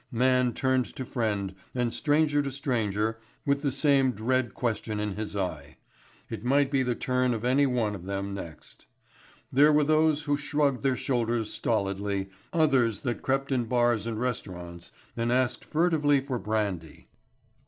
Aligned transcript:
Man 0.11 0.53
turned 0.53 0.87
to 0.95 1.05
friend 1.05 1.53
and 1.75 1.93
stranger 1.93 2.41
to 2.41 2.51
stranger 2.51 3.19
with 3.45 3.61
the 3.61 3.71
same 3.71 4.13
dread 4.13 4.55
question 4.55 4.99
in 4.99 5.15
his 5.15 5.35
eye. 5.35 5.77
It 6.27 6.43
might 6.43 6.71
be 6.71 6.81
the 6.81 6.95
turn 6.95 7.35
of 7.35 7.45
any 7.45 7.67
one 7.67 7.93
of 7.93 8.05
them 8.05 8.33
next. 8.33 8.87
There 9.51 9.71
were 9.71 9.83
those 9.83 10.23
who 10.23 10.37
shrugged 10.37 10.81
their 10.81 10.97
shoulders 10.97 11.51
stolidly, 11.53 12.31
others 12.51 13.01
that 13.01 13.21
crept 13.21 13.51
in 13.51 13.65
bars 13.65 14.07
and 14.07 14.19
restaurants 14.19 14.91
and 15.15 15.31
asked 15.31 15.65
furtively 15.65 16.19
for 16.19 16.39
brandy. 16.39 17.07